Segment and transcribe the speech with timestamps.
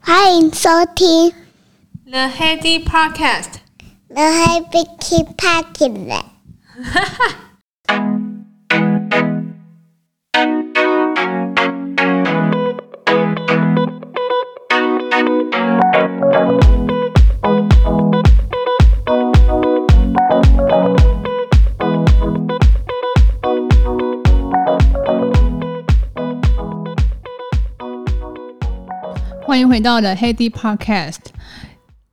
[0.00, 1.32] 欢迎收听
[2.04, 6.22] The Heady Podcast。The Heady Podcast。
[6.82, 7.49] 哈哈。
[29.71, 31.15] 回到了 Hedy Podcast，。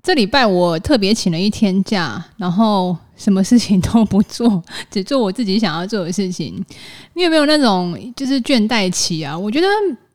[0.01, 6.65] 这礼拜我特别请了一天假，然后什么事情都不做，只做我自己想要做的事情。
[7.15, 9.37] 你有没有那种就是倦怠期啊？
[9.37, 9.67] 我觉得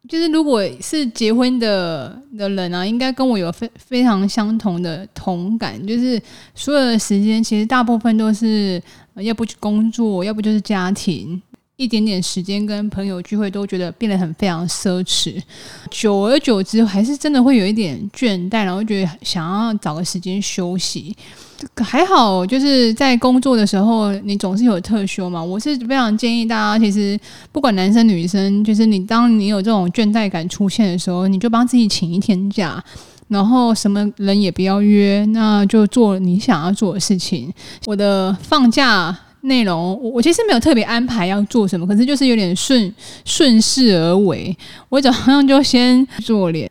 [0.08, 6.22] 就是如果是结婚的的人啊，应该跟我有非非常相同的同感，就是
[6.56, 8.82] 所有的时间其实大部分都是
[9.16, 11.42] 要不去工作，要不就是家庭。
[11.76, 15.42] 一点点时间跟朋友聚会都觉得变得很非常奢侈，
[15.90, 21.16] 久而久之还是真的会有一点倦怠，然后觉得想要找个时间休息。
[21.78, 25.44] 还好，就是在工作的时候，你总是有特休嘛。
[25.44, 27.20] 我是非常建议大家，其实
[27.52, 32.84] 不管男生女生，就是你当你有这种倦怠感出现的时候，你就帮自己请一天假，
[33.30, 37.52] 然后什么人也不要约，那就做你想要做的事情。
[37.88, 39.18] 我的放假。
[39.44, 42.94] 内容我我其实没有特别安排要做什么，可是就是有点顺
[43.26, 44.56] 顺势而为。
[44.90, 46.70] 我早上就先做脸，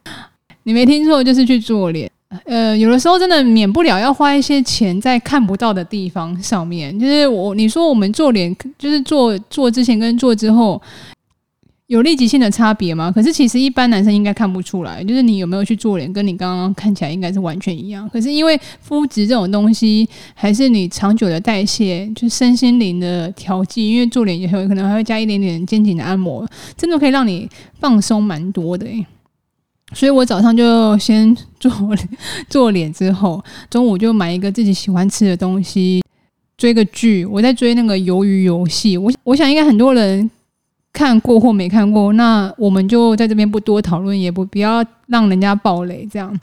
[0.64, 2.10] 你没听错，就是去做脸。
[2.44, 6.98] 呃，有的时候真的免不了要花一些钱在看不到的地方上面。
[6.98, 10.80] 就是我你说我们做脸，就是做做之前跟做之后。
[11.92, 13.12] 有立即性的差别吗？
[13.14, 18.08] 可是其实一般男生应该看不出来，就是你有没有去做脸，跟你刚刚看起来应该是完全一样。
[18.08, 23.90] 可是因为肤质这种东西，还是你长久的代谢，就身心灵的调剂。
[23.90, 27.46] 因为做脸也有可能还会加一点点肩颈的按摩，真的可以让你
[27.78, 28.86] 放松蛮多的。
[29.92, 31.70] 所以我早上就先做
[32.48, 36.02] 做脸，之后中午就买一个自己喜欢吃的东西，
[36.56, 37.26] 追个剧。
[37.26, 40.30] 我在追那个鱿鱼游戏，我我想应该很多人。
[40.92, 46.38] 看过或没看过，那我们就在这边不多讨论，也不不要让人家爆雷这样。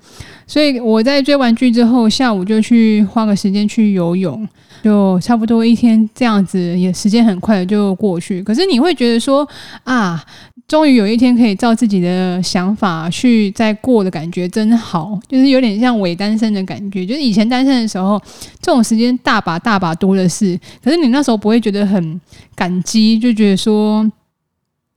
[0.48, 4.48] 所以我在追完剧之后，下午就去花个时间去游泳，
[4.84, 8.42] 就差不多一天这样子，也时间很快就过去。
[8.42, 9.48] 可是你会觉得说
[9.84, 10.20] 啊，
[10.68, 17.06] 终于有一天可以照自己的想法去再过的感觉真好，就是有点像伪单身的感觉。
[17.06, 18.20] 就是以前单身的时候，
[18.60, 22.20] 这种时间大把大把多的是，可是你那时候不会觉得很
[22.56, 24.12] 感激，就觉得说。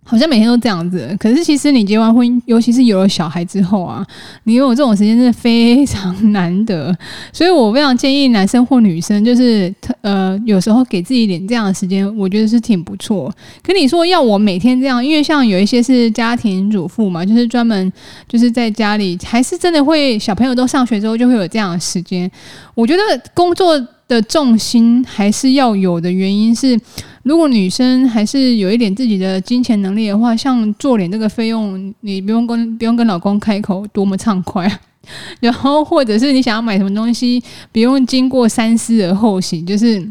[0.05, 4.05] 好像每天都这样子，可是其实你结完婚，尤其是有了小孩之后啊，
[4.45, 6.95] 你拥有这种时间真的非常难得。
[7.33, 13.33] 所以我非常建议男生或女生，就是呃，有时候给自己一点这样的时间，我觉得是挺不错。
[13.63, 17.91] 可你说要我每天这样，因为像有一些是家庭主妇嘛，就是专门
[18.29, 22.31] 就是在家里，还是真的会小朋友都上学之后就会有这样的时间。
[22.75, 23.03] 我觉得
[23.33, 26.79] 工作的重心还是要有的，原因是。
[27.23, 34.71] 如果女生还是有一点自己的金钱能力的话，像做脸这个费用，你不用跟不用跟老公开口，多么畅快。
[35.41, 39.67] 然后或者是你想要买什么东西，不用经过三思而后行。
[39.67, 40.05] 就是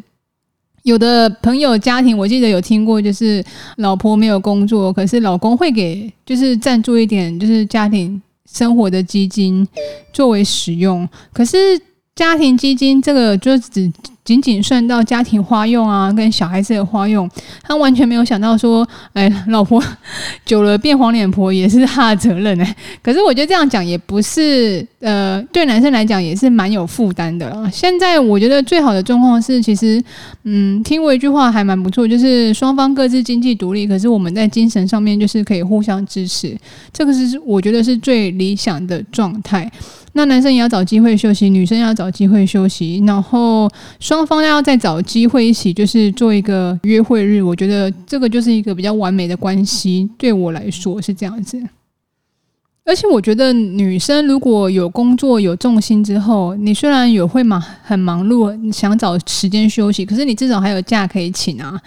[0.83, 3.43] 有的朋友家庭，我记得有听过，就是
[3.77, 8.21] 老婆没有工作，可是老公会给就是赞助一点，就是家庭
[8.51, 9.65] 生活的基金
[10.11, 11.07] 作为使用。
[11.31, 11.57] 可是
[12.21, 13.91] 家庭基金这个就只。
[14.23, 17.27] 仅仅算到家庭花用啊，跟小孩子的花用，
[17.63, 19.83] 他完全没有想到说，哎，老婆
[20.45, 22.75] 久了变黄脸婆也是他的责任哎。
[23.01, 27.67] 可是我觉得这样讲也不是，呃，对男生来讲也是蛮有负担的。
[27.73, 30.01] 现在我觉得最好的状况是，其实，
[30.43, 36.55] 嗯，听过一句话还蛮不错，就是双方各自经济独立，可是我们在精神上面就是可以互相支持，
[36.93, 39.69] 这个是我觉得是最理想的状态。
[40.13, 47.41] 那男生也要找机会休息，女生要找机会休息，然后双方要再找机会一起，就是做一个约会日。
[47.41, 51.61] 我觉得这个就是一个比较完美的关系，对我来说是这样子。
[52.83, 61.79] 而且我觉得女生如果有工作有重心之后，你虽然也会忙很忙碌，你想找时间休息，可是你至少还有假可以请啊。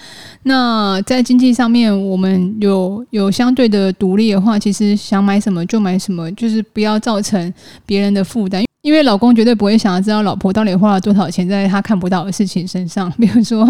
[0.45, 7.53] 那在经济上面，我们有有相对的独立的话，其实想买什么就买什么，就是不要造成
[7.85, 8.65] 别人的负担。
[8.85, 13.67] 因为老公绝对不会想要知道老婆到底花了多少钱在他看不到的事情身上， 比如说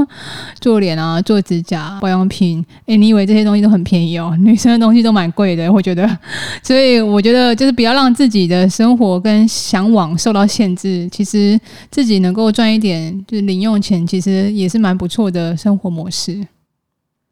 [0.60, 2.64] 做脸啊、做指甲、保养品。
[2.86, 4.36] 诶，你以为这些东西都很便宜哦？
[4.42, 6.04] 女生的东西都蛮贵的，我觉得。
[6.64, 11.08] 所以我觉得就是不要让自己的生活跟向往受到限制。
[11.12, 11.58] 其实
[11.92, 16.44] 自己能够赚一点就是零用钱，其实也是蛮不错的生活模式。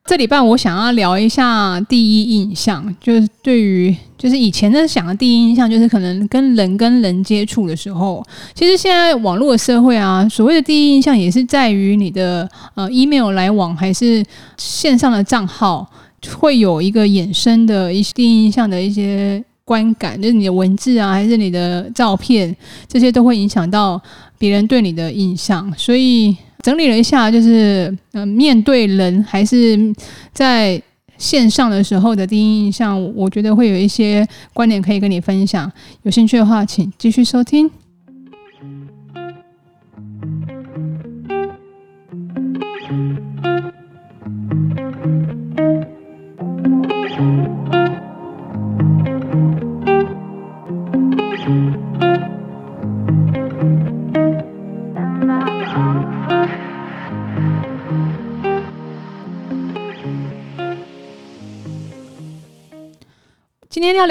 [0.05, 8.23] 这礼拜我想要聊一下第一印象，就是对于就是以前的想的第一印象，就是可能跟人跟人接触的时候，
[8.53, 14.23] 其实现在网络社会啊，所谓的第一印象也是在于你的呃 email 来往还是
[14.57, 15.89] 线上的账号，
[16.37, 22.55] 会有一个衍生的一些第一印象的一些观感，就是你的文字啊，还是你的照片，
[22.89, 24.03] 这些都会影响到
[24.37, 26.37] 别人对你的印象，所以。
[26.63, 29.77] 整理了一下，就是嗯，面对人还是
[30.33, 30.81] 在
[31.19, 35.71] 线上的时候的第一印象，我觉得会有一些观点可以跟你分享。
[36.05, 37.71] 有兴趣的话，请继续收听。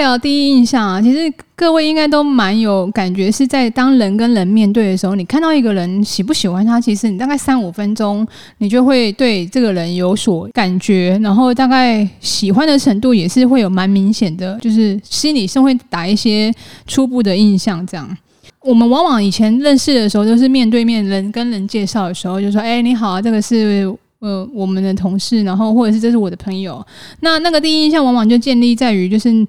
[0.02, 8.26] 聊第一印象啊，其实各位应该都蛮有感觉，是在当人跟人面对的时候，你看到一个人喜不喜欢他，其实你大概三五分钟，
[8.58, 16.52] 你就会对这个人有所感觉，然后大概喜欢的程度也是会有蛮明显的，就是心里是会打一些
[16.86, 17.86] 初步的印象。
[17.86, 18.16] 这样，
[18.60, 23.90] 我们往往以前认识的时候，都是面对面人跟人介绍的时候，就说：“哎，你好啊，这个是。”
[24.22, 26.80] 呃，我们的同事，然后或者是这是我的朋友，
[27.22, 29.44] 那那个第一印象往往就建立在于就是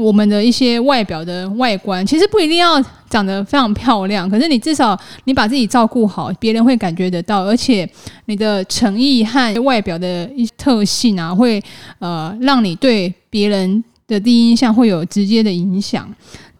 [0.00, 7.88] 我们的一些外表的外观，其实不一定要长得非常漂亮，可是你至少你把自己照顾好，别人会感觉得到，而且
[8.26, 11.62] 你的诚意和外表的一特性啊，会
[11.98, 16.08] 呃让你对别人的第一印象会有直接的影响。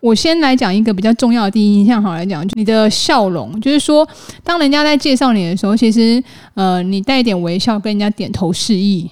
[0.01, 4.09] 我先来讲一个比较重要的第一印象，好来讲，就你的笑容，就是说，
[4.43, 6.23] 当人家在介绍你的时候，其实，
[6.55, 9.11] 呃，你带一点微笑，跟人家点头示意，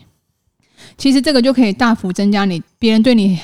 [0.96, 3.38] 其实这个就可以大幅增加你别人对你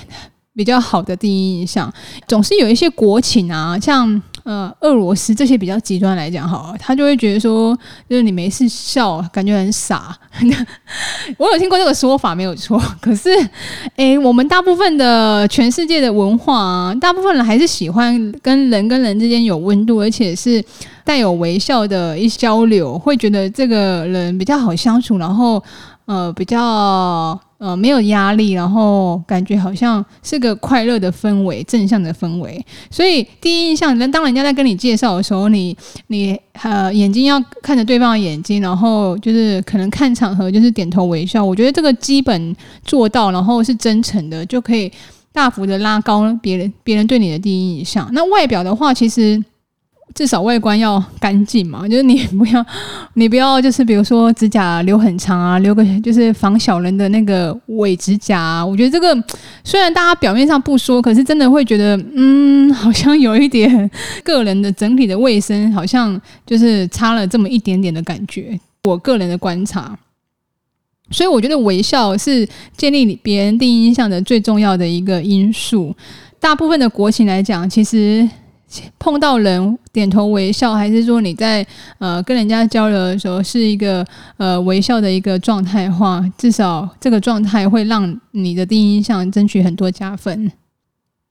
[0.54, 1.92] 比较好的第一印象。
[2.26, 4.22] 总是有一些国情啊，像。
[4.44, 7.74] 呃，俄罗斯这些比较极端来讲，好，他就会觉得说，
[8.06, 10.14] 就是你没事笑，感觉很傻。
[11.38, 12.78] 我有听过这个说法，没有错。
[13.00, 13.30] 可是，
[13.96, 20.62] 诶，我们大部分的全世界的文化啊，大部分人还是喜欢跟人跟人之间有温度，而且是
[21.04, 25.64] 带有微笑的一交流，会觉得这个人比较好相处，然后
[26.04, 27.40] 呃，比较。
[27.64, 32.62] 呃，没有压力，然后感觉好像是个快乐的氛围，正向的氛围。
[32.90, 35.74] 所以第一印象，当人家在跟你介绍的时候，你
[36.08, 41.42] 你呃眼睛要看着对方的眼睛，然后就是可能看场合就是点头微笑。
[41.42, 44.92] 我觉得这个基本做到，然后是真诚的，就可以
[45.32, 48.06] 大幅的拉高别人别人对你的第一印象。
[48.12, 49.42] 那外表的话，其实。
[50.14, 52.64] 至少外观要干净嘛，就是你不要，
[53.14, 58.64] 你不要就是比如说指甲留很长啊，留个就是防小人的那个伪指甲啊。
[58.64, 59.12] 我觉得这个
[59.64, 63.90] 虽然大家表面上不说，可是真的会觉得，嗯，好像有一点
[64.22, 68.56] 个人的整体的卫生好像就是差了这么一点点的感觉。
[68.84, 69.98] 我个人的观察，
[71.10, 75.92] 所以我觉得微笑是建立别人第一印象的最重要的一个因素。
[76.38, 78.28] 大部分的国情来讲，其实。
[78.98, 81.66] 碰到人点头微笑，还是说你在
[81.98, 84.06] 呃跟人家交流的时候是一个
[84.36, 90.50] 呃微笑的一个状态话，至少这个状态会让你的第一印象争取很多加分。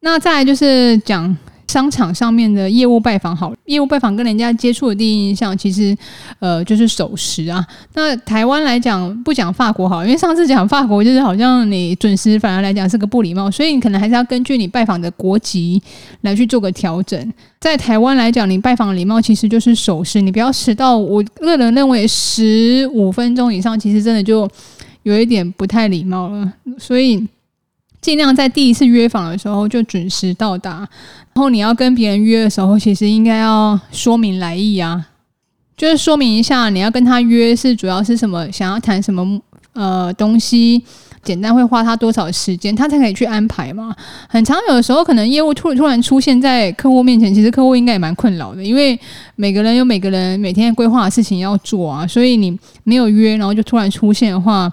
[0.01, 1.35] 那再来就是讲。
[1.67, 5.95] 商场上面的业务拜访，好，业务拜访跟人家接触的第一印象，其实，
[6.39, 7.65] 呃，就是守时啊。
[7.93, 15.81] 那台湾来讲，不讲法国好，因为上次讲法国，就是好像你准时，反而来讲是个不礼貌，所以你可能还是要根据你拜访的国籍
[16.21, 17.33] 来去做个调整。
[17.59, 20.97] 在台湾来讲，你拜访礼貌其实就是守时，你不要迟到。
[20.97, 24.47] 我个人认为十五分钟以上，其实真的就
[25.03, 27.25] 有一点不太礼貌了，所以。
[28.03, 30.79] 尽量在第一次约访的时候就准时到达，
[31.33, 35.07] 然后你要跟别人约的时候，其实应该要说明来意啊，
[35.77, 39.41] 就是说明一下你要跟他约是主要是什么，想要谈什么
[39.71, 40.83] 呃东西。
[41.23, 43.95] 简单会花他多少时间，他才可以去安排嘛？
[44.27, 48.99] 很常有的时候，可能业务突突然出现在客户面前，其实客户应该也蛮困扰的，因为
[49.35, 54.71] 每个人有每个人每天规划的事情要做啊，所以你没有约，然后就突然出现的话，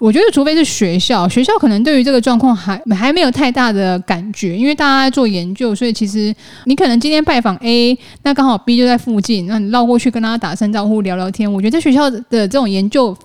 [0.00, 13.16] 我觉得除非是学校，学校可能对于这个状况还还没有太大的感觉，因为大家在做研究，所以其实你可能今天拜访 A，那刚好 B 就在附近，那你绕过去跟他打声招呼聊聊天，我觉得在学校的这种研究。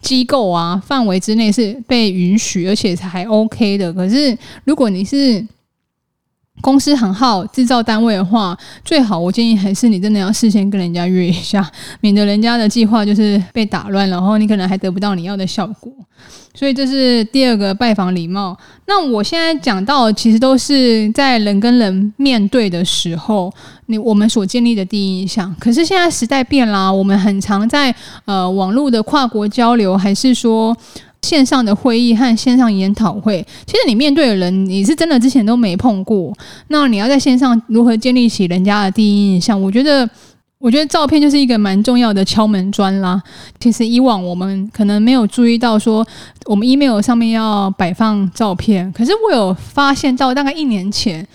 [0.00, 3.92] 机构啊，范围之内是被允许，而且还 OK 的。
[3.92, 5.46] 可是，如果你是
[6.60, 11.68] 公司行号制造单位的话，最好我建议还是你真的要事先跟人家约一下，
[12.00, 15.92] 免得人家的计划就是被打乱，然后你可能还得不到你要的效果。
[16.52, 18.56] 所以这是第二个拜访礼貌。
[18.86, 23.50] 那我现在讲到，其实都是在人跟人面对的时候，
[23.86, 25.54] 你我们所建立的第一印象。
[25.58, 30.76] 可是现在时代变啦，我们很常在呃网络的跨国交流，还是说。
[31.22, 36.32] 线上的会议和线上研讨会，其实你面对的人，你是真的之前都没碰过。
[36.68, 39.60] 那你要在线上如何建立起人家的第一印象？
[39.60, 40.08] 我觉得，
[40.58, 43.22] 我觉得照片就是一个蛮重要的敲门砖啦。
[43.58, 46.06] 其实以往我们可能没有注意到说，
[46.46, 48.90] 我们 email 上面要摆放照片。
[48.92, 51.26] 可是我有发现到，大概一年前。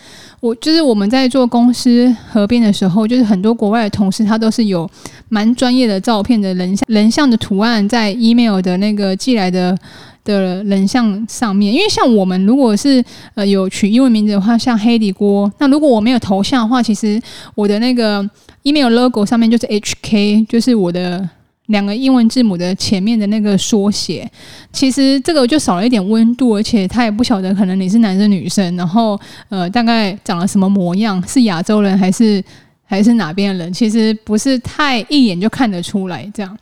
[0.46, 4.88] 我就是我们在做公司合并的时候，就是很多国外的同事，他都是有
[5.28, 9.76] 蛮专业的照片的人像人像的图案在 email 的那个寄来的
[10.24, 11.74] 的人像上面。
[11.74, 17.20] 因为像我们如果是呃有取英文名字的话，像黑底锅，那如果我没有头像的话，其实
[17.56, 18.24] 我的那个
[18.62, 21.28] email logo 上面就是 HK，就是我的。
[21.68, 24.30] 两个英文字母的前面的那个缩写，
[24.72, 29.20] 其实这个就少了一点温度，而且他也不晓得可能你是男生女生，然后
[29.50, 32.44] 呃大概长了什么模样，是亚洲人还是
[32.86, 36.32] 还是哪边的人，其实不是太一眼就看得出来。
[36.34, 36.58] 这样，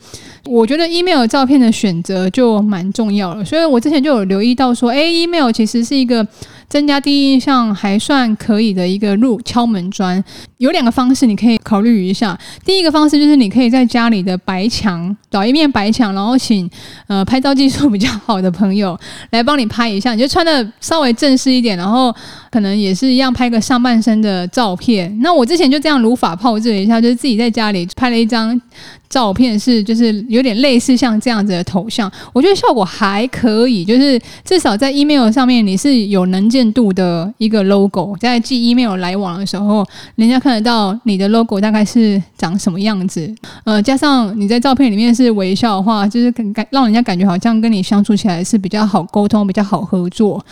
[0.46, 6.26] 我觉得 email 照片的选择就蛮重要了，所以我之前就有留意到说，诶，email 其实是一个。
[6.68, 10.24] 增加第一印象还算可以的一个入敲门砖，
[10.58, 12.38] 有两个方式你可以考虑一下。
[12.66, 16.70] 第一个方式就是你可以在家里的白墙找一面白墙，然后请
[17.08, 18.98] 呃拍照技术比较好的朋友
[19.32, 22.14] 来帮你拍一下，你就穿的稍微正式一点，然后
[22.54, 25.12] 可能也是一样拍个上半身的照片。
[25.24, 28.62] 那我之前就这样如法炮制了一下，就是自己在家里拍了一张。
[29.10, 43.32] 照片是就是有点类似像这样子的头像，我觉得效果还可以，就是至少在 email 上面你是有能见度的一个 logo，在寄 email 来往的时候，人家看得到你的 logo 大概是长什么样子。
[43.66, 50.44] 呃，加上你在照片里面是微笑的话，就是感感让人家感觉好像跟你相处起来是比较好沟通、比较好合作。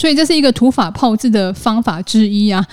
[0.00, 2.66] 所以这是一个土法炮制的方法之一啊。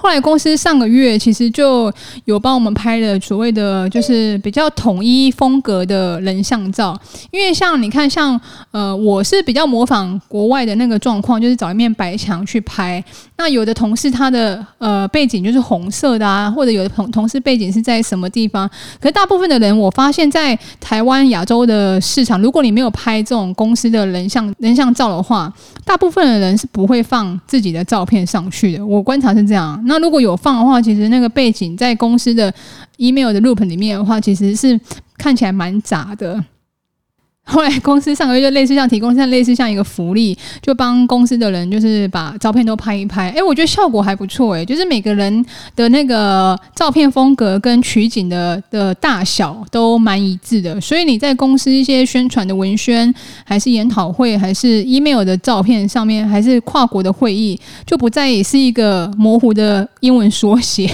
[0.00, 1.92] 后来公司上个月其实就
[2.24, 6.98] 有帮我们拍了所谓的就是比较统一风格的人像照，
[7.30, 8.40] 因为像你看像
[8.70, 13.04] 呃我是比较模仿国外的那个状况，就是找一面白墙去拍。
[13.36, 18.68] 那有的同事他的呃背景就是红色的啊，或者有的同同事背景是在什么地方？
[19.00, 25.52] 可是大部分的人我发现，在台湾亚洲的市场，如果你没有拍这种公司的人像人像照的话，
[25.84, 28.86] 大部分的人是不会放自己的照片上去的。
[28.86, 29.82] 我观察是这样。
[29.90, 32.54] 那如果有放的话，其实那个背景在公司的
[32.98, 34.80] email 的 loop 里面的话，其实是
[35.18, 36.42] 看起来蛮杂的。
[37.52, 43.30] 后来公司上个月就类似像提供像类似像一个福利，就帮公司的人就是把照片都拍一拍。
[43.30, 53.12] 诶，我觉得效果还不错诶，就是每个人的那个照片风格跟取景的的大小都蛮一致的，所以你在公司一些宣传的文宣，
[53.44, 60.88] 还是研讨会，还是 email 的照片上面，还是跨国的会议，就不再也是一个模糊的英文缩写。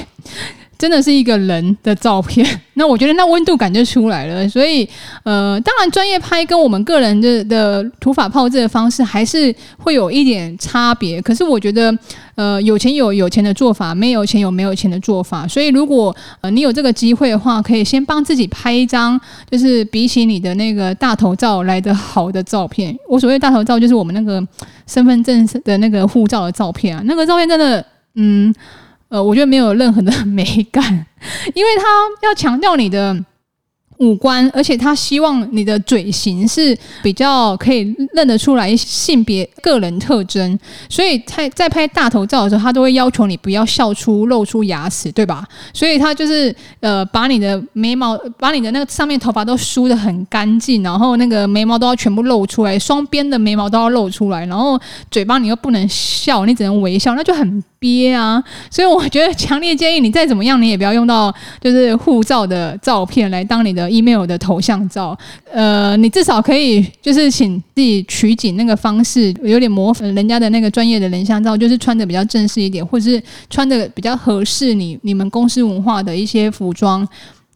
[0.79, 4.47] 真的是一个人的照片， 那我觉得那温度感就出来了。
[4.49, 4.87] 所以，
[5.25, 11.21] 呃，当然专业拍跟我们个人的的土法炮制的方式还是会有一点差别。
[11.23, 11.97] 可是我觉得，
[12.35, 15.49] 呃，有钱有有钱的做法，没有钱有没有钱的做法。
[15.49, 19.19] 所以，如果呃你有这个机会的话，可以先帮自己拍一张，
[19.51, 22.95] 就是比起你的那个大头照来的好的照片。
[23.09, 24.47] 我所谓大头照，就是我们那个
[24.87, 27.85] 身份证的那个护照的照片啊，那个照片真的，
[28.17, 28.55] 嗯。
[29.09, 31.07] 呃，我觉得没有任何的 美感，
[31.55, 33.17] 因为他要强调你的
[33.99, 45.47] 五官，而且他希望你的嘴型是比较可以认得出来性别个人特征，所以在在拍大头照的时候，他都会要求你不要笑出露出牙齿，对吧？
[45.73, 54.79] 所以他就是呃，把你的眉毛，把你的那个上面头发都梳得很干净，然后那个眉毛都要全部露出来，双边的眉毛都要露出来，然后
[55.11, 58.43] 嘴巴你又不能笑，你只能微笑，那就很憋啊。
[58.71, 63.86] 所以我觉得强烈建议你再怎么样，你也不要用到就是护照的照片来当你的。
[63.89, 65.17] Email 的头像照，
[65.53, 77.07] 呃，你至少可以就是请自己取景那个方式有点模仿人家的那个专业的人像照，就是穿的比较正式一点，或者是穿的比较合适你你们公司文化的一些服装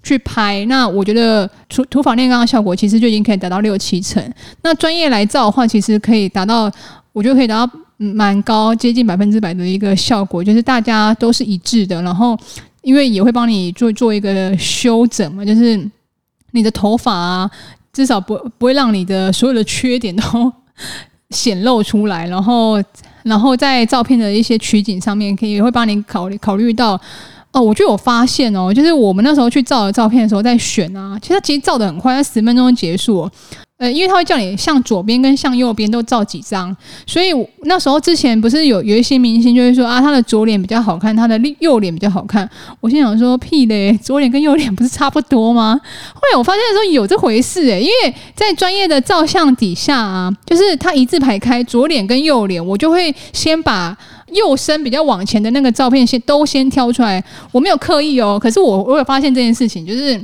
[0.03, 0.65] 去拍。
[0.67, 4.23] 那我觉得土土法炼钢的效果其实就已经可以达到六七成。
[4.63, 6.71] 那专业来照的话，其实可以达到，
[7.13, 12.01] 我觉得可以达到蛮高，接近百分之百的一个效果，就是大家都是一致的。
[12.03, 12.39] 然后
[12.83, 15.91] 因为也会帮你做做一个修整嘛，就是。
[16.53, 17.51] 你的头发啊，
[17.93, 20.53] 至少不不会让你的所有的缺点都
[21.31, 22.83] 显露出来，然后
[23.23, 27.01] 然后在照片的一些取景上面，可以会帮你考虑考虑到。
[27.53, 33.29] 哦，我就有发现哦，就是我们那时候去照的照片的时候，在选啊，其实其实照的很快，它十分钟结束。
[33.81, 37.29] 呃，因为他会叫你向左边跟向右边都照几张，所以
[37.63, 42.47] 那时候之前不是有有一些明星就会说啊，他的左脸比较好看，他的右脸比较好看。
[42.81, 45.81] 我心想说屁嘞，左脸跟右脸不是差不多吗？
[46.13, 53.97] 后来我发现说有这回事诶，因为在专业的照相底下啊，就是他一字排开左脸跟右脸，我就会先把
[54.35, 60.21] 右身比较往前的那个照片先都先挑出来，我没有刻意哦，可是我我有发现这件事情，就是。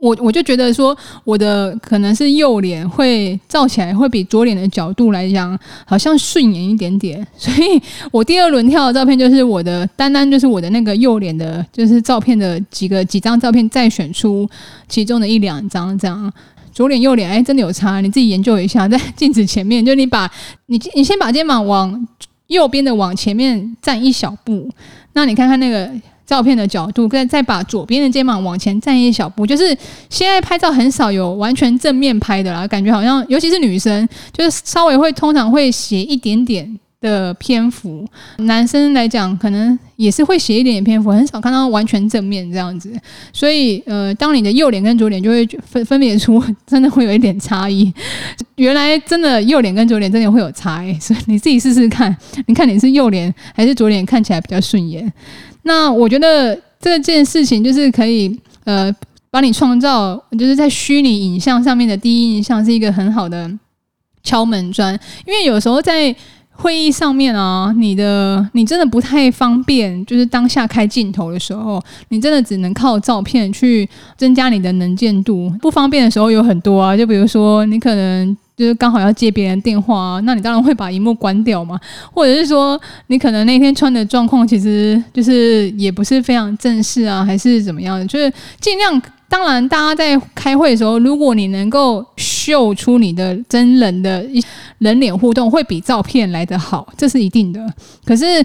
[0.00, 7.24] 我我就觉得说，我的可能是右脸会照起来会比左脸的角度来讲，好像顺眼一点点。
[7.36, 7.80] 所以
[8.10, 14.48] 我第二轮跳的照片就是我的，单单就是我的那个右脸的，就是照片的几个几张照片，再选出
[14.88, 16.32] 其中的一两张这样。
[16.72, 20.30] 左脸右脸，哎，真的有差，你自己研究一下，在 镜子前面，就你把
[20.66, 22.08] 你你先把肩膀往
[22.46, 24.70] 右边的往前面站一小步，
[25.12, 25.90] 那你看看那个。
[26.30, 29.76] 照片的角度，再再把左边的肩膀往前站一小步，就是
[30.08, 38.06] 现在拍照很少有完全正面拍的啦，感觉好像尤其是女生，就是稍微会通常会斜一点点的篇幅，
[38.38, 42.92] 男生来讲可能也是会写一点点篇幅，很少看到完全正面这样子。
[43.32, 47.92] 所以呃，当你的右脸跟左脸就会分分别出，真的会有一点差异。
[48.56, 52.14] 原来真的右脸跟左脸真的会有差异， 所以你自己试试看，
[52.46, 55.10] 你看你是右脸还是左脸看起来比较顺眼。
[55.62, 58.94] 那我觉得这件事情就是可以呃，
[59.30, 63.50] 帮你创造，就是在虚拟影像上面的第一印象是一个很好的
[64.22, 64.92] 敲门砖。
[65.26, 66.14] 因为有时候在
[66.60, 75.50] 会议上面啊，你的你真的不太方便，就是当下开镜头的时候，你真的只能靠照片去增加你的能见度。
[75.60, 78.36] 不方便的时候有很多啊，就比如说你可能。
[78.56, 81.80] 就是刚好要接别人电话啊，那你当然会把荧幕关掉嘛，
[82.12, 89.00] 或者是说你可能那天穿的状况其实就是也不是非常正式啊，还是怎么样的，就是尽量。
[89.30, 92.04] 当然，大家在开会的时候，如果你能够
[92.50, 94.42] 秀出你的真人的一
[94.78, 97.64] 人脸互动，会比照片来得好，这是一定的。
[98.04, 98.44] 可是。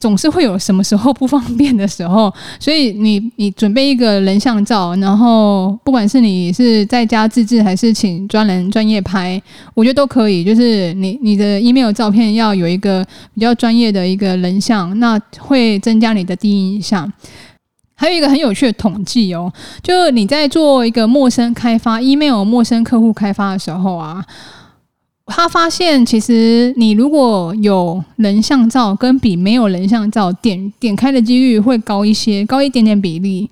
[0.00, 9.38] 总是会有什么时候不方便的时候，所以你你准备一个人像照，然后不管是你是在家自制还是请专人专业拍，
[9.74, 10.42] 我觉得都可以。
[10.42, 17.12] 就是你你的 email 照片要有一个比较专业的一个人像，那会增加你的第一印象。
[18.00, 24.24] 还有一个很有趣的统计哦，就是你在做一个陌生开发 email 陌生客户开发的时候啊。
[25.26, 33.48] 他发现，其实你如果有人像照，跟比没有人像照点点开的几率会高一些，高一点点比例。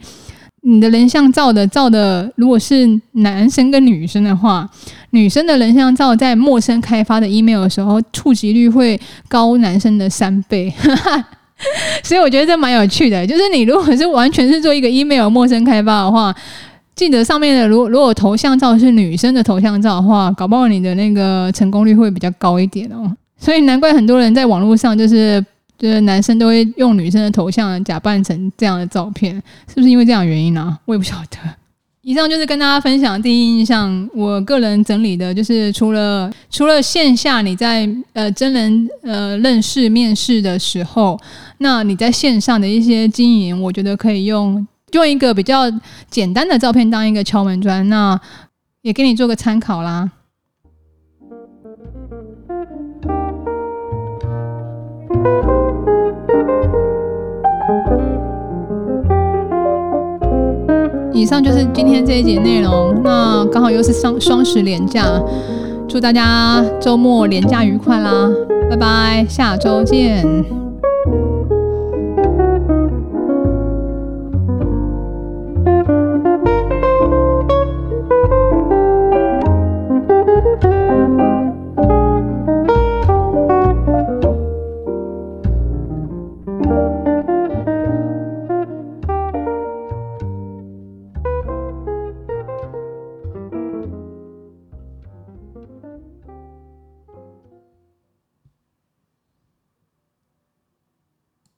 [0.62, 4.68] 你的人像照的照的，如果是男生跟女生的话，
[5.10, 10.72] 女生的人像照在陌生开发的 email 的时候，触及率会高男生的三倍。
[12.04, 16.34] 所以我觉得这蛮有趣的，就是你如果是完全是做一个 email 陌生开发的话。
[16.94, 23.08] 记得上面的，如果如果头像照是女生的头像照的话，搞不好你的那个成功率会比较高一点哦。
[23.38, 25.40] 所以难怪很多人在网络上就是
[25.78, 31.38] 就是男生都会用女生的头像假扮成这样的照片，是不是因为这样原因呢、我也不晓得。
[32.02, 41.18] 以上就是跟大家分享第一印象，我个人整理的就是除了除了线下你在呃真人呃认识面试的时候，
[41.58, 44.66] 那你在线上的一些经营，我觉得可以用。
[44.92, 45.64] 用一个比较
[46.08, 48.18] 简单的照片当一个敲门砖，那
[48.80, 50.10] 也给你做个参考啦。
[61.18, 65.04] 以上就是今天这一节内容，那刚好又是双双十连假，
[65.88, 68.30] 祝大家周末连假愉快啦！
[68.70, 70.67] 拜拜，下周见。